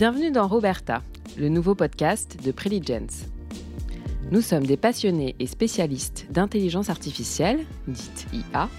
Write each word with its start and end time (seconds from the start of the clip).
Bienvenue 0.00 0.30
dans 0.30 0.48
Roberta, 0.48 1.02
le 1.36 1.50
nouveau 1.50 1.74
podcast 1.74 2.38
de 2.42 2.52
Preligence. 2.52 3.26
Nous 4.30 4.40
sommes 4.40 4.64
des 4.64 4.78
passionnés 4.78 5.36
et 5.38 5.46
spécialistes 5.46 6.24
d'intelligence 6.30 6.88
artificielle, 6.88 7.66
dite 7.86 8.26
IA, 8.32 8.70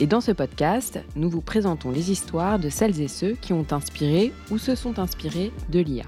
et 0.00 0.08
dans 0.08 0.20
ce 0.20 0.32
podcast, 0.32 0.98
nous 1.14 1.30
vous 1.30 1.42
présentons 1.42 1.92
les 1.92 2.10
histoires 2.10 2.58
de 2.58 2.70
celles 2.70 3.00
et 3.00 3.06
ceux 3.06 3.34
qui 3.40 3.52
ont 3.52 3.66
inspiré 3.70 4.32
ou 4.50 4.58
se 4.58 4.74
sont 4.74 4.98
inspirés 4.98 5.52
de 5.68 5.78
l'IA. 5.78 6.06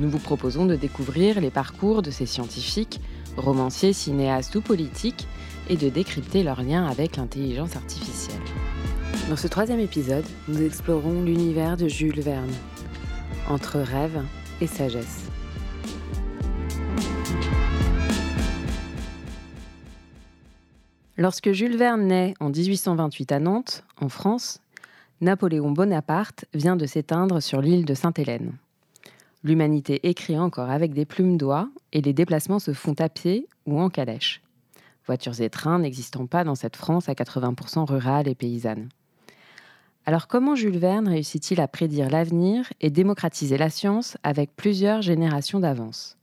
Nous 0.00 0.08
vous 0.08 0.18
proposons 0.18 0.64
de 0.64 0.74
découvrir 0.74 1.42
les 1.42 1.50
parcours 1.50 2.00
de 2.00 2.10
ces 2.10 2.24
scientifiques, 2.24 3.02
romanciers, 3.36 3.92
cinéastes 3.92 4.54
ou 4.54 4.62
politiques, 4.62 5.28
et 5.68 5.76
de 5.76 5.90
décrypter 5.90 6.42
leurs 6.42 6.62
liens 6.62 6.86
avec 6.86 7.18
l'intelligence 7.18 7.76
artificielle. 7.76 8.40
Dans 9.28 9.36
ce 9.36 9.46
troisième 9.46 9.78
épisode, 9.78 10.24
nous 10.48 10.62
explorons 10.62 11.22
l'univers 11.22 11.76
de 11.76 11.86
Jules 11.86 12.22
Verne, 12.22 12.50
entre 13.50 13.80
rêve 13.80 14.24
et 14.60 14.66
sagesse. 14.66 15.28
Lorsque 21.16 21.52
Jules 21.52 21.76
Verne 21.76 22.06
naît 22.06 22.34
en 22.40 22.48
1828 22.48 23.32
à 23.32 23.40
Nantes, 23.40 23.84
en 24.00 24.08
France, 24.08 24.60
Napoléon 25.20 25.72
Bonaparte 25.72 26.46
vient 26.54 26.76
de 26.76 26.86
s'éteindre 26.86 27.42
sur 27.42 27.60
l'île 27.60 27.84
de 27.84 27.92
Sainte-Hélène. 27.92 28.52
L'humanité 29.42 30.08
écrit 30.08 30.38
encore 30.38 30.70
avec 30.70 30.94
des 30.94 31.04
plumes 31.04 31.36
d'oie 31.36 31.68
et 31.92 32.00
les 32.00 32.12
déplacements 32.12 32.58
se 32.58 32.72
font 32.72 32.94
à 32.98 33.08
pied 33.08 33.48
ou 33.66 33.80
en 33.80 33.90
calèche. 33.90 34.42
Voitures 35.06 35.40
et 35.40 35.50
trains 35.50 35.80
n'existant 35.80 36.26
pas 36.26 36.44
dans 36.44 36.54
cette 36.54 36.76
France 36.76 37.08
à 37.08 37.14
80% 37.14 37.84
rurale 37.84 38.28
et 38.28 38.34
paysanne. 38.34 38.88
Alors 40.06 40.28
comment 40.28 40.54
Jules 40.54 40.78
Verne 40.78 41.08
réussit-il 41.08 41.60
à 41.60 41.68
prédire 41.68 42.08
l'avenir 42.08 42.72
et 42.80 42.90
démocratiser 42.90 43.58
la 43.58 43.70
science 43.70 44.16
avec 44.22 44.56
plusieurs 44.56 45.02
générations 45.02 45.60
d'avance? 45.60 46.16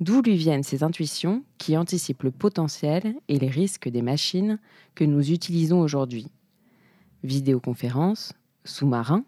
D'où 0.00 0.22
lui 0.22 0.36
viennent 0.36 0.62
ces 0.62 0.82
intuitions 0.82 1.44
qui 1.58 1.76
anticipent 1.76 2.22
le 2.24 2.30
potentiel 2.30 3.14
et 3.28 3.38
les 3.38 3.48
risques 3.48 3.88
des 3.88 4.02
machines 4.02 4.58
que 4.94 5.04
nous 5.04 5.32
utilisons 5.32 5.80
aujourd'hui? 5.80 6.28
Vidéoconférences, 7.22 8.32
sous-marins 8.64 9.24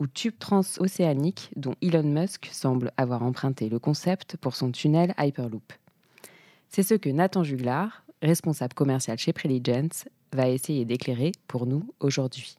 ou 0.00 0.06
tubes 0.06 0.38
transocéaniques 0.38 1.50
dont 1.56 1.74
Elon 1.82 2.02
Musk 2.02 2.48
semble 2.52 2.92
avoir 2.96 3.22
emprunté 3.22 3.68
le 3.68 3.78
concept 3.78 4.36
pour 4.36 4.56
son 4.56 4.70
tunnel 4.70 5.14
Hyperloop. 5.18 5.72
C'est 6.68 6.82
ce 6.82 6.94
que 6.94 7.10
Nathan 7.10 7.44
Juglar, 7.44 8.04
responsable 8.22 8.74
commercial 8.74 9.18
chez 9.18 9.32
Preligence, 9.32 10.06
va 10.32 10.48
essayer 10.48 10.84
d'éclairer 10.84 11.32
pour 11.46 11.66
nous 11.66 11.88
aujourd'hui. 12.00 12.58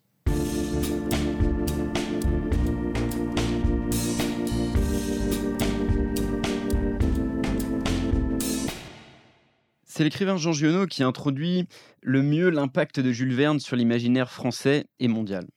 C'est 9.98 10.04
l'écrivain 10.04 10.36
Jean 10.36 10.52
Giono 10.52 10.88
qui 10.88 11.04
introduit 11.04 11.70
le 12.02 12.22
mieux 12.22 12.50
l'impact 12.50 13.00
de 13.00 13.14
Jules 13.14 13.34
Verne 13.34 13.62
sur 13.62 13.78
l'imaginaire 13.78 14.30
français 14.30 14.88
et 15.00 15.08
mondial. 15.08 15.48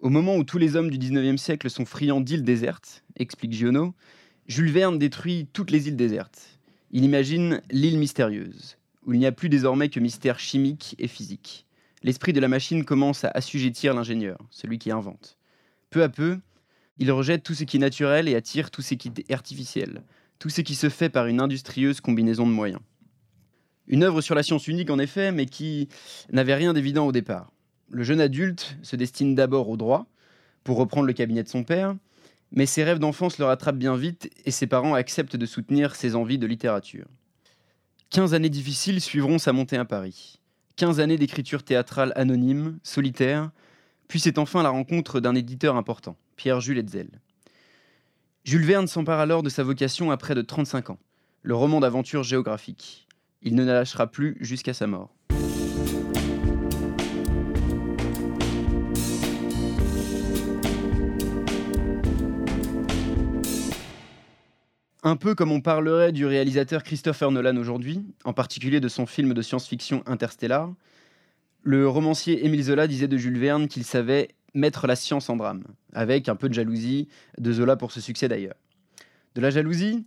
Au 0.00 0.08
moment 0.08 0.34
où 0.34 0.42
tous 0.42 0.58
les 0.58 0.74
hommes 0.74 0.90
du 0.90 0.98
19e 0.98 1.36
siècle 1.36 1.70
sont 1.70 1.84
friands 1.84 2.20
d'îles 2.20 2.42
désertes, 2.42 3.04
explique 3.14 3.52
Giono, 3.52 3.94
Jules 4.48 4.72
Verne 4.72 4.98
détruit 4.98 5.46
toutes 5.52 5.70
les 5.70 5.86
îles 5.86 5.94
désertes. 5.94 6.58
Il 6.90 7.04
imagine 7.04 7.62
l'île 7.70 8.00
mystérieuse, 8.00 8.78
où 9.04 9.12
il 9.12 9.20
n'y 9.20 9.26
a 9.26 9.32
plus 9.32 9.48
désormais 9.48 9.90
que 9.90 10.00
mystère 10.00 10.40
chimique 10.40 10.96
et 10.98 11.06
physique. 11.06 11.66
L'esprit 12.02 12.32
de 12.32 12.40
la 12.40 12.48
machine 12.48 12.84
commence 12.84 13.22
à 13.24 13.28
assujettir 13.28 13.94
l'ingénieur, 13.94 14.38
celui 14.50 14.80
qui 14.80 14.90
invente. 14.90 15.38
Peu 15.90 16.02
à 16.02 16.08
peu, 16.08 16.40
il 16.98 17.12
rejette 17.12 17.44
tout 17.44 17.54
ce 17.54 17.62
qui 17.62 17.76
est 17.76 17.78
naturel 17.78 18.26
et 18.26 18.34
attire 18.34 18.72
tout 18.72 18.82
ce 18.82 18.94
qui 18.94 19.06
est 19.06 19.32
artificiel, 19.32 20.02
tout 20.40 20.48
ce 20.48 20.62
qui 20.62 20.74
se 20.74 20.88
fait 20.88 21.10
par 21.10 21.28
une 21.28 21.40
industrieuse 21.40 22.00
combinaison 22.00 22.44
de 22.44 22.52
moyens. 22.52 22.80
Une 23.88 24.02
œuvre 24.02 24.20
sur 24.20 24.34
la 24.34 24.42
science 24.42 24.66
unique 24.68 24.90
en 24.90 24.98
effet, 24.98 25.32
mais 25.32 25.46
qui 25.46 25.88
n'avait 26.30 26.54
rien 26.54 26.72
d'évident 26.72 27.06
au 27.06 27.12
départ. 27.12 27.52
Le 27.90 28.02
jeune 28.02 28.20
adulte 28.20 28.76
se 28.82 28.96
destine 28.96 29.34
d'abord 29.34 29.68
au 29.68 29.76
droit, 29.76 30.06
pour 30.64 30.78
reprendre 30.78 31.06
le 31.06 31.12
cabinet 31.12 31.44
de 31.44 31.48
son 31.48 31.62
père, 31.62 31.94
mais 32.50 32.66
ses 32.66 32.84
rêves 32.84 32.98
d'enfance 32.98 33.38
le 33.38 33.44
rattrapent 33.44 33.78
bien 33.78 33.96
vite 33.96 34.30
et 34.44 34.50
ses 34.50 34.66
parents 34.66 34.94
acceptent 34.94 35.36
de 35.36 35.46
soutenir 35.46 35.94
ses 35.94 36.16
envies 36.16 36.38
de 36.38 36.46
littérature. 36.46 37.06
Quinze 38.10 38.34
années 38.34 38.50
difficiles 38.50 39.00
suivront 39.00 39.38
sa 39.38 39.52
montée 39.52 39.76
à 39.76 39.84
Paris. 39.84 40.40
Quinze 40.76 41.00
années 41.00 41.18
d'écriture 41.18 41.62
théâtrale 41.62 42.12
anonyme, 42.16 42.78
solitaire, 42.82 43.50
puis 44.08 44.20
c'est 44.20 44.38
enfin 44.38 44.62
la 44.62 44.70
rencontre 44.70 45.20
d'un 45.20 45.34
éditeur 45.34 45.76
important, 45.76 46.16
Pierre-Jules 46.36 46.78
Hetzel. 46.78 47.08
Jules 48.44 48.64
Verne 48.64 48.86
s'empare 48.86 49.20
alors 49.20 49.42
de 49.42 49.48
sa 49.48 49.62
vocation 49.62 50.10
à 50.10 50.16
près 50.16 50.34
de 50.34 50.42
35 50.42 50.90
ans, 50.90 50.98
le 51.42 51.54
roman 51.54 51.80
d'aventure 51.80 52.22
géographique. 52.22 53.05
Il 53.42 53.54
ne 53.54 53.64
la 53.64 53.74
lâchera 53.74 54.10
plus 54.10 54.36
jusqu'à 54.40 54.74
sa 54.74 54.86
mort. 54.86 55.16
Un 65.02 65.14
peu 65.14 65.36
comme 65.36 65.52
on 65.52 65.60
parlerait 65.60 66.10
du 66.10 66.26
réalisateur 66.26 66.82
Christopher 66.82 67.30
Nolan 67.30 67.56
aujourd'hui, 67.58 68.04
en 68.24 68.32
particulier 68.32 68.80
de 68.80 68.88
son 68.88 69.06
film 69.06 69.34
de 69.34 69.42
science-fiction 69.42 70.02
Interstellar, 70.06 70.74
le 71.62 71.88
romancier 71.88 72.44
Émile 72.44 72.64
Zola 72.64 72.88
disait 72.88 73.06
de 73.06 73.16
Jules 73.16 73.38
Verne 73.38 73.68
qu'il 73.68 73.84
savait 73.84 74.30
mettre 74.54 74.88
la 74.88 74.96
science 74.96 75.30
en 75.30 75.36
drame, 75.36 75.62
avec 75.92 76.28
un 76.28 76.34
peu 76.34 76.48
de 76.48 76.54
jalousie 76.54 77.06
de 77.38 77.52
Zola 77.52 77.76
pour 77.76 77.92
ce 77.92 78.00
succès 78.00 78.26
d'ailleurs. 78.26 78.56
De 79.36 79.40
la 79.40 79.50
jalousie, 79.50 80.04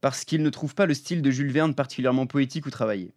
parce 0.00 0.24
qu'il 0.24 0.42
ne 0.42 0.50
trouve 0.50 0.74
pas 0.74 0.86
le 0.86 0.94
style 0.94 1.22
de 1.22 1.30
Jules 1.30 1.52
Verne 1.52 1.74
particulièrement 1.74 2.26
poétique 2.26 2.66
ou 2.66 2.70
travaillé. 2.70 3.12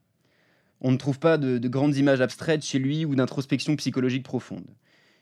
On 0.81 0.91
ne 0.91 0.97
trouve 0.97 1.19
pas 1.19 1.37
de, 1.37 1.67
grandes 1.67 1.97
images 1.97 2.21
abstraites 2.21 2.63
chez 2.63 2.79
lui 2.79 3.05
ou 3.05 3.15
d'introspection 3.15 3.75
psychologique 3.75 4.23
profonde. 4.23 4.65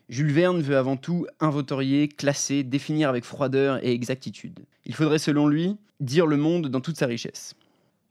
Jules 0.08 0.32
Verne 0.32 0.62
veut 0.62 0.76
avant 0.76 0.96
tout 0.96 1.26
inventorier, 1.40 2.08
classer, 2.08 2.62
définir 2.62 3.08
avec 3.08 3.24
froideur 3.24 3.84
et 3.84 3.92
exactitude. 3.92 4.60
Il 4.86 4.94
faudrait 4.94 5.18
selon 5.18 5.48
lui 5.48 5.76
dire 6.00 6.26
le 6.26 6.36
monde 6.36 6.68
dans 6.68 6.80
toute 6.80 6.96
sa 6.96 7.06
richesse. 7.06 7.54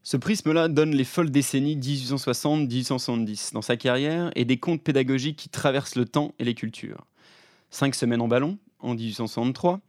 Ce 0.04 0.16
prisme-là 0.16 0.68
donne 0.68 0.96
les 0.96 1.04
folles 1.04 1.32
décennies 1.32 1.76
1860-1870 1.78 3.54
dans 3.54 3.62
sa 3.62 3.78
carrière 3.78 4.32
et 4.36 4.46
des 4.46 4.58
contes 4.58 4.84
pédagogiques 4.84 5.38
qui 5.38 5.50
traversent 5.50 5.96
le 5.96 6.06
temps 6.06 6.34
et 6.40 6.44
les 6.44 6.54
cultures. 6.54 7.06
Cinq 7.72 7.96
semaines 7.96 8.22
en 8.22 8.28
ballon 8.28 8.58
en 8.80 8.96
1863, 8.96 9.80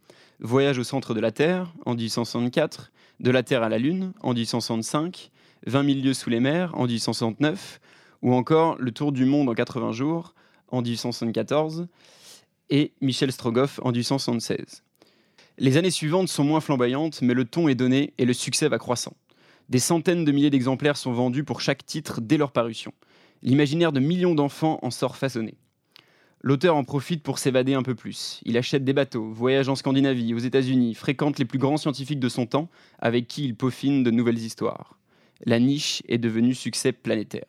Voyage 0.41 0.79
au 0.79 0.85
centre 0.85 1.15
de 1.15 1.21
la 1.21 1.33
Terre 1.33 1.73
en 1.85 1.95
1864, 1.95 2.93
De 3.21 3.31
la 3.31 3.43
Terre 3.43 3.63
à 3.63 3.69
la 3.69 3.79
Lune 3.79 4.13
en 4.21 4.33
1865, 4.33 5.31
20 5.67 5.85
000 5.85 5.99
lieues 6.01 6.15
sous 6.15 6.31
les 6.31 6.41
mers 6.41 6.75
en 6.75 6.87
1869, 6.87 7.81
ou 8.23 8.35
encore 8.35 8.77
Le 8.79 8.93
Tour 8.93 9.13
du 9.13 9.25
monde 9.25 9.49
en 9.49 9.55
80 9.55 9.93
jours 9.93 10.35
en 10.69 10.83
1874 10.83 11.89
et 12.71 12.93
Michel 13.01 13.33
Strogoff 13.33 13.81
en 13.83 13.91
1876. 13.91 14.83
Les 15.59 15.77
années 15.77 15.91
suivantes 15.91 16.29
sont 16.29 16.45
moins 16.45 16.61
flamboyantes, 16.61 17.21
mais 17.23 17.35
le 17.35 17.45
ton 17.45 17.69
est 17.69 17.75
donné 17.75 18.15
et 18.19 18.25
le 18.25 18.33
succès 18.33 18.69
va 18.69 18.79
croissant. 18.79 19.15
Des 19.69 19.81
centaines 19.81 20.25
de 20.25 20.33
milliers 20.33 20.51
d'exemplaires 20.51 20.97
sont 20.97 21.13
vendus 21.13 21.45
pour 21.45 21.61
chaque 21.61 21.85
titre 21.85 22.21
dès 22.21 22.37
leur 22.37 22.53
parution. 22.53 22.93
L'imaginaire 23.43 23.93
de 23.93 24.01
millions 24.01 24.35
d'enfants 24.35 24.79
en 24.83 24.91
sort 24.91 25.17
façonné. 25.17 25.55
L'auteur 26.41 26.77
en 26.77 26.85
profite 26.85 27.25
pour 27.25 27.41
s'évader 27.41 27.75
un 27.75 27.83
peu 27.83 27.97
plus. 27.97 28.41
Il 28.45 28.57
achète 28.57 28.85
des 28.85 28.93
bateaux, 28.93 29.29
voyage 29.33 29.69
en 29.69 29.75
Scandinavie, 29.75 30.35
aux 30.35 30.39
États-Unis, 30.39 30.95
fréquente 30.95 31.41
les 31.41 31.45
plus 31.45 31.59
grands 31.59 31.77
scientifiques 31.77 32.21
de 32.21 32.29
son 32.29 32.47
temps, 32.47 32.69
avec 33.01 33.27
qui 33.27 33.45
il 33.45 33.57
peaufine 33.57 34.05
de 34.05 34.13
nouvelles 34.13 34.39
histoires. 34.39 34.97
La 35.45 35.59
niche 35.59 36.01
est 36.07 36.19
devenue 36.19 36.55
succès 36.55 36.93
planétaire. 36.93 37.47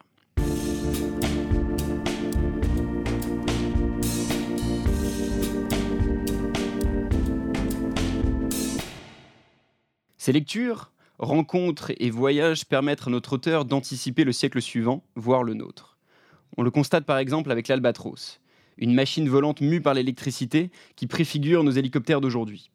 Ces 10.18 10.32
lectures, 10.32 10.92
rencontres 11.20 11.92
et 12.00 12.10
voyages 12.10 12.66
permettent 12.66 13.08
à 13.08 13.12
notre 13.12 13.34
auteur 13.34 13.66
d'anticiper 13.66 14.24
le 14.24 14.32
siècle 14.32 14.64
suivant, 14.64 15.04
voire 15.16 15.44
le 15.44 15.54
nôtre. 15.54 16.00
On 16.58 16.64
le 16.64 16.72
constate 16.72 17.06
par 17.06 17.20
exemple 17.20 17.52
avec 17.52 17.68
l'Albatros 17.68 18.40
une 18.80 18.94
machine 18.94 19.30
volante 19.30 19.62
mue 19.62 19.82
par 19.82 19.94
l'électricité 19.94 20.72
qui 20.96 21.06
préfigure 21.06 21.64
nos 21.64 21.72
hélicoptères 21.72 22.22
d'aujourd'hui. 22.22 22.72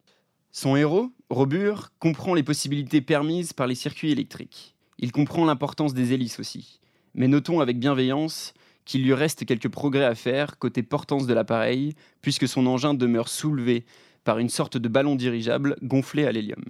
Son 0.52 0.76
héros, 0.76 1.10
Robur, 1.30 1.90
comprend 1.98 2.34
les 2.34 2.44
possibilités 2.44 3.00
permises 3.00 3.52
par 3.52 3.66
les 3.66 3.74
circuits 3.74 4.12
électriques. 4.12 4.76
Il 4.98 5.10
comprend 5.10 5.44
l'importance 5.44 5.94
des 5.94 6.12
hélices 6.12 6.38
aussi. 6.38 6.78
Mais 7.14 7.26
notons 7.26 7.60
avec 7.60 7.80
bienveillance 7.80 8.54
qu'il 8.84 9.02
lui 9.02 9.14
reste 9.14 9.46
quelques 9.46 9.68
progrès 9.68 10.04
à 10.04 10.14
faire 10.14 10.58
côté 10.58 10.82
portance 10.82 11.26
de 11.26 11.34
l'appareil, 11.34 11.94
puisque 12.20 12.46
son 12.46 12.66
engin 12.66 12.94
demeure 12.94 13.28
soulevé 13.28 13.84
par 14.24 14.38
une 14.38 14.48
sorte 14.48 14.76
de 14.76 14.88
ballon 14.88 15.16
dirigeable 15.16 15.76
gonflé 15.82 16.26
à 16.26 16.32
l'hélium. 16.32 16.64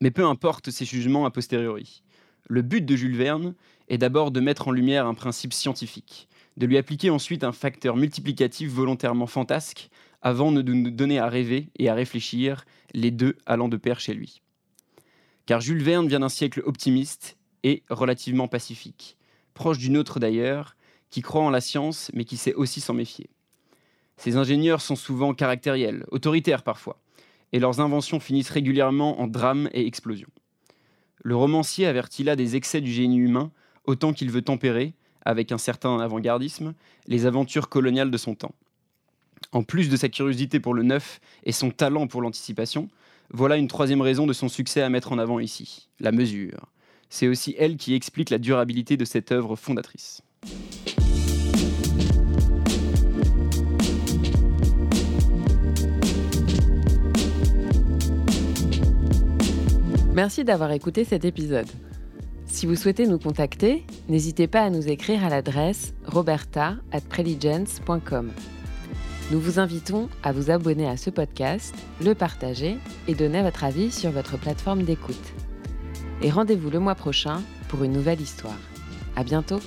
Mais 0.00 0.10
peu 0.10 0.24
importe 0.24 0.70
ces 0.70 0.84
jugements 0.84 1.26
a 1.26 1.30
posteriori. 1.30 2.02
Le 2.48 2.62
but 2.62 2.84
de 2.84 2.96
Jules 2.96 3.16
Verne 3.16 3.54
est 3.88 3.98
d'abord 3.98 4.30
de 4.32 4.40
mettre 4.40 4.68
en 4.68 4.72
lumière 4.72 5.06
un 5.06 5.14
principe 5.14 5.52
scientifique, 5.52 6.28
de 6.56 6.66
lui 6.66 6.78
appliquer 6.78 7.10
ensuite 7.10 7.44
un 7.44 7.52
facteur 7.52 7.96
multiplicatif 7.96 8.70
volontairement 8.70 9.26
fantasque, 9.26 9.90
avant 10.22 10.52
de 10.52 10.62
nous 10.62 10.90
donner 10.90 11.18
à 11.18 11.28
rêver 11.28 11.70
et 11.78 11.88
à 11.88 11.94
réfléchir, 11.94 12.64
les 12.92 13.10
deux 13.10 13.36
allant 13.46 13.68
de 13.68 13.76
pair 13.76 14.00
chez 14.00 14.14
lui. 14.14 14.42
Car 15.46 15.60
Jules 15.60 15.82
Verne 15.82 16.08
vient 16.08 16.20
d'un 16.20 16.28
siècle 16.28 16.62
optimiste 16.64 17.38
et 17.62 17.82
relativement 17.88 18.48
pacifique, 18.48 19.16
proche 19.54 19.78
d'une 19.78 19.96
autre 19.96 20.20
d'ailleurs, 20.20 20.76
qui 21.10 21.22
croit 21.22 21.42
en 21.42 21.50
la 21.50 21.60
science 21.60 22.10
mais 22.14 22.24
qui 22.24 22.36
sait 22.36 22.54
aussi 22.54 22.80
s'en 22.80 22.94
méfier. 22.94 23.30
Ces 24.16 24.36
ingénieurs 24.36 24.82
sont 24.82 24.96
souvent 24.96 25.32
caractériels, 25.32 26.04
autoritaires 26.10 26.62
parfois, 26.62 27.00
et 27.52 27.58
leurs 27.58 27.80
inventions 27.80 28.20
finissent 28.20 28.50
régulièrement 28.50 29.20
en 29.20 29.26
drames 29.26 29.68
et 29.72 29.86
explosions. 29.86 30.30
Le 31.22 31.36
romancier 31.36 31.86
avertit 31.86 32.24
là 32.24 32.36
des 32.36 32.56
excès 32.56 32.80
du 32.80 32.92
génie 32.92 33.18
humain, 33.18 33.50
autant 33.84 34.12
qu'il 34.12 34.30
veut 34.30 34.42
tempérer, 34.42 34.94
avec 35.24 35.52
un 35.52 35.58
certain 35.58 35.98
avant-gardisme, 35.98 36.74
les 37.06 37.26
aventures 37.26 37.68
coloniales 37.68 38.10
de 38.10 38.16
son 38.16 38.34
temps. 38.34 38.54
En 39.52 39.62
plus 39.62 39.88
de 39.88 39.96
sa 39.96 40.08
curiosité 40.08 40.60
pour 40.60 40.74
le 40.74 40.82
neuf 40.82 41.20
et 41.44 41.52
son 41.52 41.70
talent 41.70 42.06
pour 42.06 42.22
l'anticipation, 42.22 42.88
voilà 43.32 43.56
une 43.56 43.68
troisième 43.68 44.00
raison 44.00 44.26
de 44.26 44.32
son 44.32 44.48
succès 44.48 44.82
à 44.82 44.88
mettre 44.88 45.12
en 45.12 45.18
avant 45.18 45.40
ici, 45.40 45.88
la 45.98 46.12
mesure. 46.12 46.66
C'est 47.08 47.28
aussi 47.28 47.54
elle 47.58 47.76
qui 47.76 47.94
explique 47.94 48.30
la 48.30 48.38
durabilité 48.38 48.96
de 48.96 49.04
cette 49.04 49.32
œuvre 49.32 49.56
fondatrice. 49.56 50.22
Merci 60.14 60.44
d'avoir 60.44 60.72
écouté 60.72 61.04
cet 61.04 61.24
épisode. 61.24 61.68
Si 62.50 62.66
vous 62.66 62.76
souhaitez 62.76 63.06
nous 63.06 63.18
contacter, 63.18 63.84
n'hésitez 64.08 64.48
pas 64.48 64.62
à 64.62 64.70
nous 64.70 64.88
écrire 64.88 65.24
à 65.24 65.30
l'adresse 65.30 65.94
roberta@preligence.com. 66.04 68.32
Nous 69.30 69.40
vous 69.40 69.60
invitons 69.60 70.08
à 70.24 70.32
vous 70.32 70.50
abonner 70.50 70.88
à 70.88 70.96
ce 70.96 71.10
podcast, 71.10 71.72
le 72.04 72.14
partager 72.14 72.78
et 73.06 73.14
donner 73.14 73.42
votre 73.42 73.62
avis 73.62 73.92
sur 73.92 74.10
votre 74.10 74.36
plateforme 74.36 74.82
d'écoute. 74.82 75.14
Et 76.22 76.30
rendez-vous 76.30 76.70
le 76.70 76.80
mois 76.80 76.96
prochain 76.96 77.40
pour 77.68 77.84
une 77.84 77.92
nouvelle 77.92 78.20
histoire. 78.20 78.58
À 79.16 79.22
bientôt! 79.22 79.60